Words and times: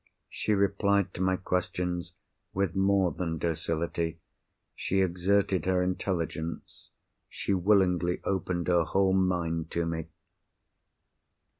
She 0.29 0.53
replied 0.55 1.13
to 1.13 1.21
my 1.21 1.35
questions 1.37 2.13
with 2.55 2.73
more 2.75 3.11
than 3.11 3.37
docility—she 3.37 4.99
exerted 4.99 5.65
her 5.67 5.83
intelligence; 5.83 6.89
she 7.29 7.53
willingly 7.53 8.19
opened 8.23 8.67
her 8.67 8.83
whole 8.83 9.13
mind 9.13 9.69
to 9.69 9.85
me. 9.85 10.07